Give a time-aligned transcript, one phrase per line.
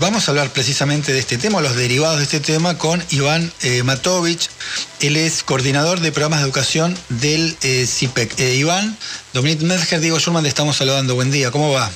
[0.00, 3.82] Vamos a hablar precisamente de este tema, los derivados de este tema, con Iván eh,
[3.82, 4.48] Matovich.
[5.00, 8.40] Él es coordinador de programas de educación del eh, CIPEC.
[8.40, 8.96] E Iván,
[9.34, 11.14] Dominic Medger, Diego Schurman, le estamos saludando.
[11.16, 11.90] Buen día, ¿cómo va?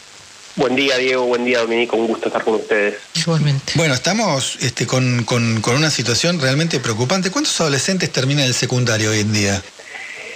[0.57, 1.25] Buen día, Diego.
[1.25, 1.97] Buen día, Dominico.
[1.97, 2.97] Un gusto estar con ustedes.
[3.15, 3.73] Igualmente.
[3.77, 7.31] Bueno, estamos este, con, con, con una situación realmente preocupante.
[7.31, 9.63] ¿Cuántos adolescentes terminan el secundario hoy en día?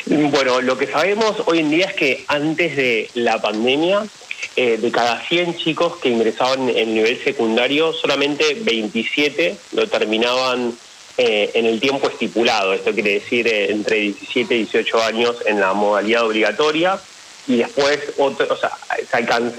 [0.06, 4.06] Bueno, lo que sabemos hoy en día es que antes de la pandemia
[4.60, 10.76] eh, de cada 100 chicos que ingresaban en el nivel secundario, solamente 27 lo terminaban
[11.16, 12.72] eh, en el tiempo estipulado.
[12.72, 16.98] Esto quiere decir eh, entre 17 y 18 años en la modalidad obligatoria.
[17.46, 18.72] Y después, otro, o sea,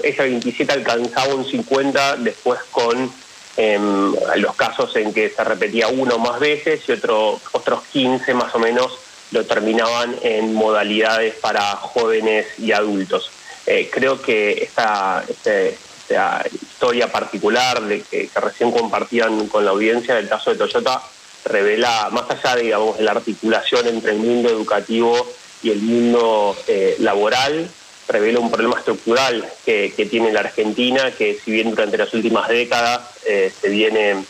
[0.02, 3.10] ese 27 alcanzaba un 50 después con
[3.56, 8.54] em, los casos en que se repetía uno más veces y otro, otros 15 más
[8.54, 8.98] o menos
[9.30, 13.30] lo terminaban en modalidades para jóvenes y adultos.
[13.72, 20.16] Eh, creo que esta, este, esta, historia particular de que, recién compartían con la audiencia
[20.16, 21.00] del caso de Toyota
[21.44, 25.24] revela, más allá de, digamos, de la articulación entre el mundo educativo
[25.62, 27.70] y el mundo eh, laboral,
[28.08, 33.02] revela un problema estructural que, tiene la Argentina, que si bien durante las últimas décadas
[33.24, 34.24] eh, se viene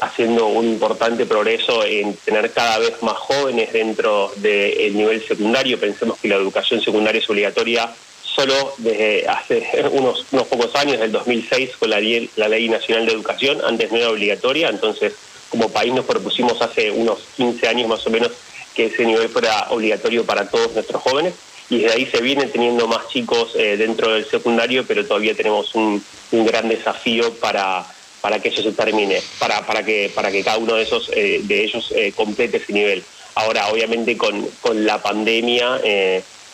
[0.00, 6.18] haciendo un importante progreso en tener cada vez más jóvenes dentro del nivel secundario, pensemos
[6.18, 7.90] que la educación secundaria es obligatoria
[8.34, 12.00] solo desde hace unos, unos pocos años, del 2006, con la
[12.36, 15.12] la ley Nacional de Educación, antes no era obligatoria, entonces
[15.50, 18.32] como país nos propusimos hace unos 15 años más o menos
[18.74, 21.34] que ese nivel fuera obligatorio para todos nuestros jóvenes
[21.70, 25.74] y desde ahí se vienen teniendo más chicos eh, dentro del secundario, pero todavía tenemos
[25.74, 27.86] un, un, gran desafío para,
[28.20, 31.40] para que eso se termine, para, para, que, para que cada uno de, esos, eh,
[31.44, 33.04] de ellos eh, complete ese nivel.
[33.36, 35.80] Ahora, obviamente, con, con la pandemia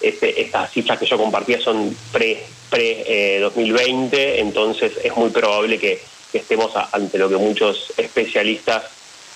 [0.01, 6.01] este, estas cifras que yo compartía son pre-2020, pre, entonces es muy probable que,
[6.33, 8.85] estemos ante lo que muchos especialistas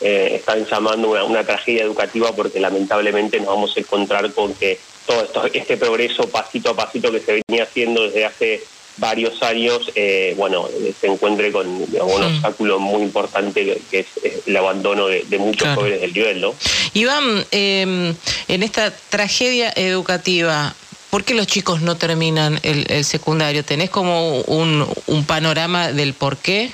[0.00, 5.24] eh, están llamando una, tragedia educativa porque lamentablemente nos vamos a encontrar con que todo
[5.24, 8.62] esto, este progreso pasito a pasito que se venía haciendo desde hace
[8.96, 10.68] varios años, eh, bueno,
[11.00, 14.06] se encuentre con un obstáculo muy importante que es
[14.46, 16.54] el abandono de, muchos jóvenes del nivel, ¿no?
[16.94, 18.14] Iván, em,
[18.48, 20.74] en esta tragedia educativa,
[21.10, 23.64] ¿por qué los chicos no terminan el, secundario?
[23.64, 26.70] ¿Tenés como un, un panorama del por qué?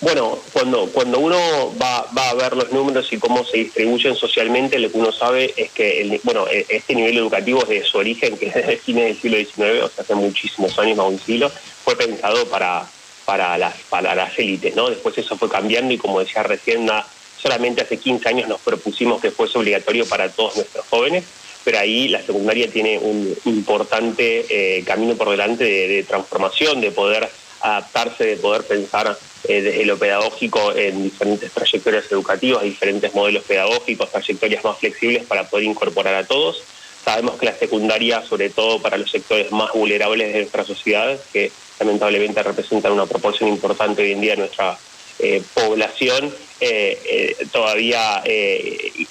[0.00, 4.78] Bueno, cuando, cuando uno va, va, a ver los números y cómo se distribuyen socialmente,
[4.78, 8.38] lo que uno sabe es que el, bueno, e, este nivel educativo desde su origen,
[8.38, 11.50] que es desde fines del siglo XIX, o sea, hace muchísimos años, más un siglo,
[11.84, 12.88] fue pensado para,
[13.24, 14.88] para, las, para las élites, ¿no?
[14.88, 16.88] Después eso fue cambiando y como decía recién,
[17.36, 21.24] solamente hace 15 años nos propusimos que fuese obligatorio para todos nuestros jóvenes,
[21.64, 27.28] pero ahí la secundaria tiene un importante eh, camino por delante de transformación, de poder
[27.60, 34.10] adaptarse, de poder pensar eh, desde lo pedagógico en diferentes trayectorias educativas, diferentes modelos pedagógicos,
[34.10, 36.62] trayectorias más flexibles para poder incorporar a todos.
[37.04, 41.52] Sabemos que la secundaria, sobre todo para los sectores más vulnerables de nuestra sociedad, que
[41.78, 44.76] lamentablemente representan una proporción importante hoy en día de nuestra
[45.20, 48.22] eh, población, eh, todavía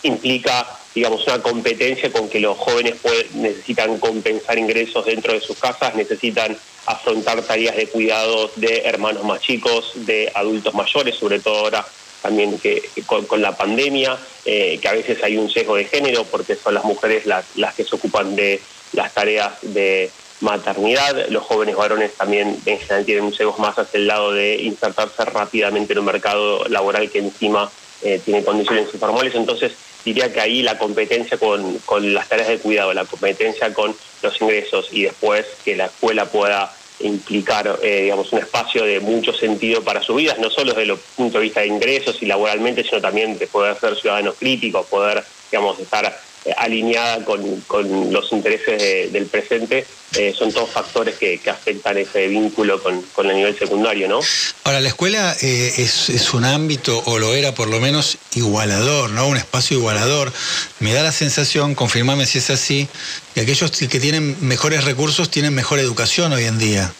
[0.03, 0.67] implica
[0.97, 2.95] digamos, una competencia con que los jóvenes
[3.35, 9.41] necesitan compensar ingresos dentro de sus casas, necesitan afrontar tareas de cuidado de hermanos más
[9.41, 11.85] chicos, de adultos mayores, sobre todo ahora
[12.21, 16.55] también que, con, la pandemia, eh, que a veces hay un sesgo de género porque
[16.55, 18.61] son las mujeres las, las que se ocupan de
[18.93, 20.09] las tareas de
[20.39, 24.55] maternidad, los jóvenes varones también en general tienen un sesgo más hacia el lado de
[24.61, 27.69] insertarse rápidamente en un mercado laboral que encima
[28.01, 29.73] eh, tiene condiciones informales, entonces
[30.05, 34.41] diría que ahí la competencia con, con las tareas de cuidado, la competencia con los
[34.41, 39.83] ingresos y después que la escuela pueda implicar eh, digamos un espacio de mucho sentido
[39.83, 43.01] para sus vidas, no solo desde el punto de vista de ingresos y laboralmente, sino
[43.01, 46.19] también de poder ser ciudadanos críticos, poder digamos estar
[46.55, 49.85] alineada con, con, los intereses del presente,
[50.15, 54.19] eh, son todos factores que, afectan ese vínculo con, con, el nivel secundario, ¿no?
[54.63, 59.09] Ahora, la escuela eh, es, es, un ámbito, o lo era por lo menos, igualador,
[59.11, 59.27] ¿no?
[59.27, 60.31] Un espacio igualador.
[60.79, 62.87] Me da la sensación, confirmame si es así,
[63.33, 66.93] que aquellos que tienen mejores recursos tienen mejor educación hoy en día.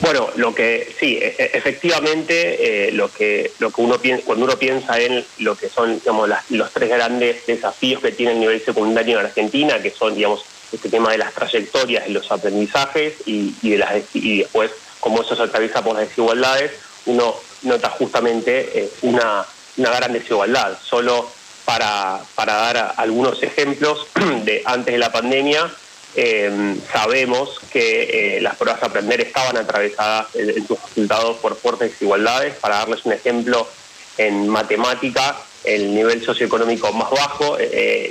[0.00, 4.44] Bueno, lo que sí, e, e, efectivamente, eh, lo que lo que uno piensa cuando
[4.44, 8.64] uno piensa en lo que son digamos, los tres grandes desafíos que tiene el nivel
[8.64, 13.54] secundario en Argentina, que son digamos este tema de las trayectorias, de los aprendizajes y,
[13.62, 16.72] de las y después cómo eso se atraviesa por las desigualdades,
[17.06, 19.44] uno nota justamente eh, una,
[19.76, 20.78] una gran desigualdad.
[20.82, 21.28] Solo
[21.64, 24.06] para, para dar algunos ejemplos
[24.44, 25.70] de antes de la pandemia,
[26.20, 32.54] eh, sabemos que las pruebas a aprender estaban atravesadas en, sus resultados por fuertes desigualdades.
[32.56, 33.68] Para darles un ejemplo,
[34.16, 37.56] en matemática, el nivel socioeconómico más bajo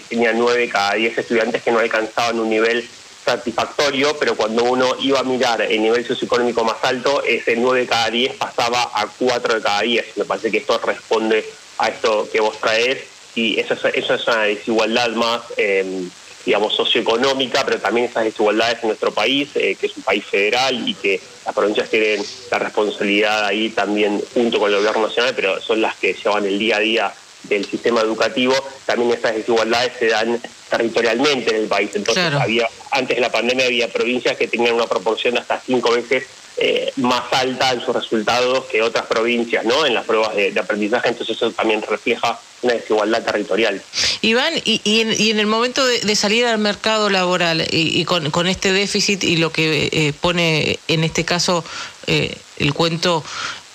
[0.09, 2.87] tenía 9 cada 10 estudiantes que no alcanzaban un nivel
[3.27, 7.87] satisfactorio, pero cuando uno iba a mirar el nivel socioeconómico más alto, ese 9 de
[7.87, 10.17] cada 10 pasaba a 4 de cada 10.
[10.17, 11.45] Me parece que esto responde
[11.77, 12.99] a esto que vos traes
[13.35, 16.09] y eso es, eso es una desigualdad más, em,
[16.47, 20.87] digamos, socioeconómica, pero también esas desigualdades en nuestro país, eh, que es un país federal
[20.87, 25.61] y que las provincias tienen la responsabilidad ahí también junto con el gobierno nacional, pero
[25.61, 27.13] son las que llevan el día a día
[27.43, 28.53] del sistema educativo,
[28.85, 31.91] también esas desigualdades se dan territorialmente en el país.
[31.93, 35.91] Entonces, había antes de la pandemia había provincias que tenían una proporción de hasta cinco
[35.91, 36.27] veces
[36.59, 39.85] eh, más alta en sus resultados que otras provincias, ¿no?
[39.85, 43.81] En las pruebas de, aprendizaje, entonces eso también refleja una desigualdad territorial.
[44.21, 49.37] Iván, y, en, el momento de, salir al mercado laboral y, con, este déficit y
[49.37, 51.63] lo que eh, pone en este caso
[52.07, 53.23] eh, el cuento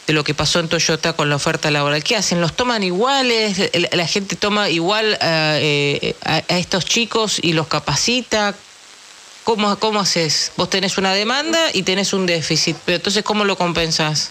[0.06, 2.03] de lo que pasó en Toyota con la oferta laboral.
[2.03, 2.41] ¿Qué hacen?
[2.41, 3.71] ¿Los toman iguales?
[3.93, 8.55] ¿La gente toma igual eh, a, estos chicos y los capacita?
[9.44, 10.53] ¿Cómo, ¿Cómo haces?
[10.56, 14.31] Vos tenés una demanda y tenés un déficit, pero entonces ¿cómo lo compensás?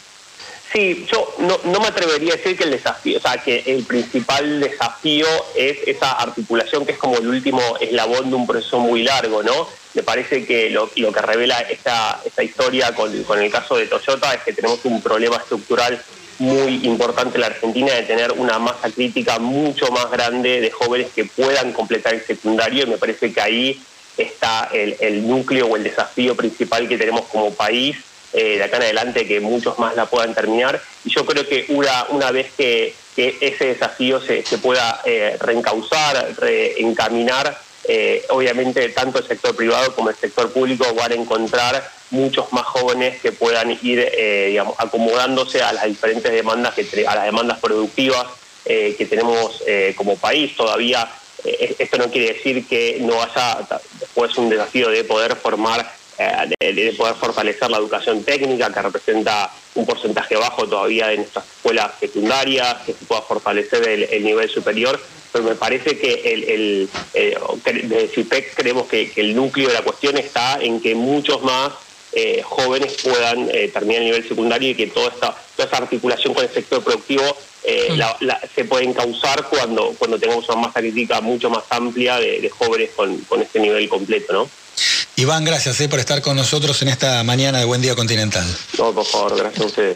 [0.72, 3.84] Sí, yo no, no, me atrevería a decir que el desafío, o sea, que el
[3.84, 9.04] principal desafío es esa articulación que es como el último eslabón de un proceso muy
[9.04, 9.68] largo, ¿no?
[9.94, 13.88] Me parece que lo, lo que revela esta, esta historia con, con, el caso de
[13.88, 16.02] Toyota es que tenemos un problema estructural
[16.40, 21.10] muy importante en la Argentina de tener una masa crítica mucho más grande de jóvenes
[21.14, 23.82] que puedan completar el secundario y me parece que ahí
[24.16, 27.98] está el, el núcleo o el desafío principal que tenemos como país
[28.34, 30.82] eh, de acá en adelante que muchos más la puedan terminar.
[31.04, 36.34] Y yo creo que una, una vez que, ese desafío se, se pueda eh, reencauzar,
[36.40, 42.52] reencaminar, eh, obviamente tanto el sector privado como el sector público van a encontrar muchos
[42.54, 44.10] más jóvenes que puedan ir
[44.48, 48.26] digamos, acomodándose a las diferentes demandas, que, a las demandas productivas
[48.64, 49.62] que tenemos
[49.96, 50.56] como país.
[50.56, 51.08] Todavía
[51.44, 53.68] esto no quiere decir que no haya
[54.00, 56.01] después un desafío de poder formar
[56.60, 61.46] eh, de, poder fortalecer la educación técnica, que representa un porcentaje bajo todavía de nuestras
[61.46, 65.02] escuelas secundarias, que se pueda fortalecer el, nivel superior,
[65.32, 69.82] pero me parece que el, el, eh, desde CIPEC creemos que, el núcleo de la
[69.82, 71.72] cuestión está en que muchos más
[72.14, 76.44] eh, jóvenes puedan terminar el nivel secundario y que toda esta, toda esa articulación con
[76.44, 78.30] el sector productivo mm.
[78.54, 83.18] se puede causar cuando, cuando tengamos una masa crítica mucho más amplia de, jóvenes con,
[83.22, 84.50] con este nivel completo, ¿no?
[85.22, 88.44] Iván, gracias eh, por estar con nosotros en esta mañana de Buen Día Continental.
[88.80, 89.90] No, por favor, gracias a ustedes.